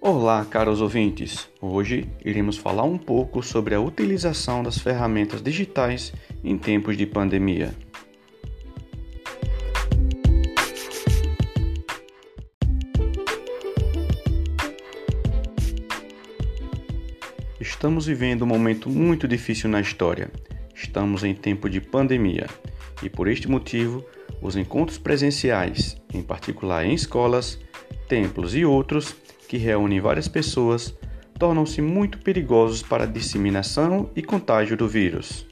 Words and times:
Olá, 0.00 0.44
caros 0.44 0.80
ouvintes! 0.80 1.50
Hoje 1.60 2.08
iremos 2.24 2.56
falar 2.56 2.84
um 2.84 2.96
pouco 2.96 3.42
sobre 3.42 3.74
a 3.74 3.80
utilização 3.80 4.62
das 4.62 4.78
ferramentas 4.78 5.42
digitais 5.42 6.12
em 6.44 6.56
tempos 6.56 6.96
de 6.96 7.04
pandemia. 7.04 7.74
Estamos 17.60 18.06
vivendo 18.06 18.42
um 18.42 18.46
momento 18.46 18.88
muito 18.88 19.26
difícil 19.26 19.68
na 19.68 19.80
história. 19.80 20.30
Estamos 20.72 21.24
em 21.24 21.34
tempo 21.34 21.68
de 21.68 21.80
pandemia 21.80 22.46
e, 23.02 23.10
por 23.10 23.26
este 23.26 23.48
motivo, 23.48 24.04
os 24.40 24.54
encontros 24.54 24.96
presenciais, 24.96 26.00
em 26.14 26.22
particular 26.22 26.86
em 26.86 26.94
escolas, 26.94 27.58
templos 28.08 28.54
e 28.54 28.64
outros, 28.64 29.16
que 29.48 29.56
reúnem 29.56 29.98
várias 29.98 30.28
pessoas, 30.28 30.94
tornam-se 31.38 31.80
muito 31.80 32.18
perigosos 32.18 32.82
para 32.82 33.04
a 33.04 33.06
disseminação 33.06 34.10
e 34.14 34.22
contágio 34.22 34.76
do 34.76 34.86
vírus. 34.86 35.46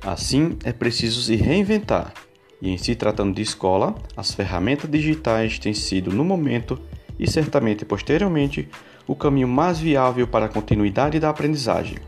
Assim, 0.00 0.56
é 0.64 0.72
preciso 0.72 1.20
se 1.20 1.36
reinventar. 1.36 2.14
E 2.62 2.70
em 2.70 2.78
se 2.78 2.94
tratando 2.94 3.34
de 3.34 3.42
escola, 3.42 3.94
as 4.16 4.34
ferramentas 4.34 4.90
digitais 4.90 5.58
têm 5.58 5.74
sido, 5.74 6.10
no 6.10 6.24
momento 6.24 6.80
e 7.18 7.30
certamente 7.30 7.84
posteriormente, 7.84 8.68
o 9.06 9.14
caminho 9.14 9.46
mais 9.46 9.78
viável 9.78 10.26
para 10.26 10.46
a 10.46 10.48
continuidade 10.48 11.20
da 11.20 11.28
aprendizagem. 11.28 11.98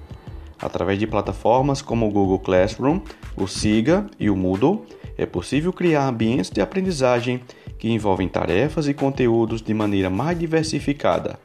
Através 0.60 0.98
de 0.98 1.06
plataformas 1.06 1.80
como 1.80 2.06
o 2.06 2.10
Google 2.10 2.38
Classroom, 2.38 3.00
o 3.36 3.46
Siga 3.46 4.06
e 4.18 4.28
o 4.28 4.36
Moodle, 4.36 4.84
é 5.16 5.24
possível 5.24 5.72
criar 5.72 6.06
ambientes 6.06 6.50
de 6.50 6.60
aprendizagem 6.60 7.40
que 7.78 7.90
envolvem 7.90 8.28
tarefas 8.28 8.86
e 8.86 8.94
conteúdos 8.94 9.62
de 9.62 9.72
maneira 9.72 10.10
mais 10.10 10.38
diversificada. 10.38 11.38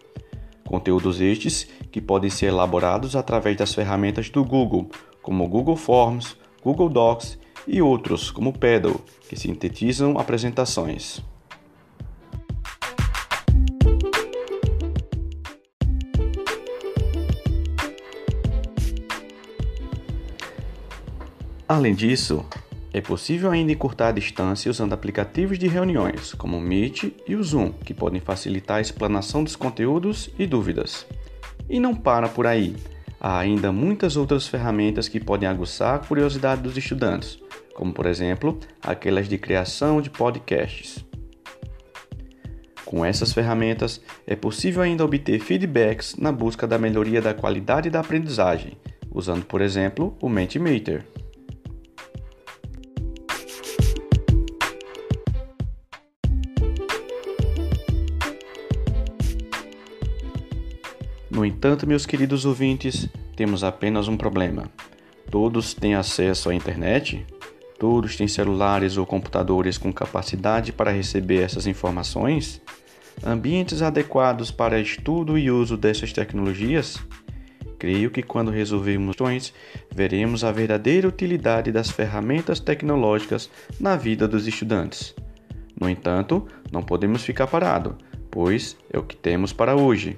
Conteúdos 0.65 1.21
estes 1.21 1.67
que 1.91 2.01
podem 2.01 2.29
ser 2.29 2.47
elaborados 2.47 3.15
através 3.15 3.55
das 3.55 3.73
ferramentas 3.73 4.29
do 4.29 4.43
Google, 4.43 4.89
como 5.21 5.47
Google 5.47 5.77
Forms, 5.77 6.35
Google 6.61 6.89
Docs 6.89 7.37
e 7.67 7.81
outros, 7.81 8.31
como 8.31 8.51
Paddle, 8.51 8.99
que 9.29 9.35
sintetizam 9.37 10.17
apresentações. 10.17 11.21
Além 21.67 21.95
disso, 21.95 22.45
é 22.93 23.01
possível 23.01 23.49
ainda 23.49 23.71
encurtar 23.71 24.09
a 24.09 24.11
distância 24.11 24.69
usando 24.69 24.93
aplicativos 24.93 25.57
de 25.57 25.67
reuniões, 25.67 26.31
como 26.33 26.57
o 26.57 26.61
Meet 26.61 27.11
e 27.27 27.35
o 27.35 27.43
Zoom, 27.43 27.71
que 27.71 27.93
podem 27.93 28.21
facilitar 28.21 28.77
a 28.77 28.81
explanação 28.81 29.43
dos 29.43 29.55
conteúdos 29.55 30.29
e 30.37 30.45
dúvidas. 30.45 31.07
E 31.67 31.79
não 31.79 31.95
para 31.95 32.29
por 32.29 32.45
aí. 32.45 32.75
Há 33.19 33.39
ainda 33.39 33.71
muitas 33.71 34.15
outras 34.15 34.47
ferramentas 34.47 35.07
que 35.07 35.19
podem 35.19 35.49
aguçar 35.49 35.95
a 35.95 35.99
curiosidade 35.99 36.61
dos 36.61 36.77
estudantes, 36.77 37.39
como 37.73 37.91
por 37.91 38.05
exemplo 38.05 38.59
aquelas 38.79 39.27
de 39.27 39.39
criação 39.39 39.99
de 39.99 40.11
podcasts. 40.11 41.03
Com 42.85 43.03
essas 43.03 43.33
ferramentas, 43.33 43.99
é 44.27 44.35
possível 44.35 44.83
ainda 44.83 45.03
obter 45.03 45.39
feedbacks 45.39 46.15
na 46.15 46.31
busca 46.31 46.67
da 46.67 46.77
melhoria 46.77 47.19
da 47.19 47.33
qualidade 47.33 47.89
da 47.89 48.01
aprendizagem, 48.01 48.77
usando, 49.11 49.43
por 49.43 49.59
exemplo, 49.59 50.15
o 50.21 50.29
Mentimeter. 50.29 51.03
No 61.35 61.43
entanto, 61.45 61.85
meus 61.85 62.05
queridos 62.05 62.45
ouvintes, 62.45 63.09
temos 63.35 63.61
apenas 63.61 64.07
um 64.07 64.15
problema. 64.15 64.71
Todos 65.29 65.73
têm 65.73 65.93
acesso 65.93 66.49
à 66.49 66.55
internet? 66.55 67.25
Todos 67.77 68.15
têm 68.15 68.25
celulares 68.25 68.95
ou 68.95 69.05
computadores 69.05 69.77
com 69.77 69.91
capacidade 69.91 70.71
para 70.71 70.93
receber 70.93 71.41
essas 71.43 71.67
informações? 71.67 72.61
Ambientes 73.21 73.81
adequados 73.81 74.49
para 74.49 74.79
estudo 74.79 75.37
e 75.37 75.51
uso 75.51 75.75
dessas 75.75 76.13
tecnologias? 76.13 77.05
Creio 77.77 78.09
que 78.11 78.23
quando 78.23 78.49
resolvermos 78.49 79.17
questões, 79.17 79.53
veremos 79.93 80.41
a 80.45 80.53
verdadeira 80.53 81.05
utilidade 81.05 81.69
das 81.69 81.91
ferramentas 81.91 82.61
tecnológicas 82.61 83.49
na 83.77 83.97
vida 83.97 84.25
dos 84.25 84.47
estudantes. 84.47 85.13
No 85.77 85.89
entanto, 85.89 86.47
não 86.71 86.81
podemos 86.81 87.25
ficar 87.25 87.47
parados, 87.47 87.93
pois 88.31 88.77
é 88.89 88.97
o 88.97 89.03
que 89.03 89.17
temos 89.17 89.51
para 89.51 89.75
hoje. 89.75 90.17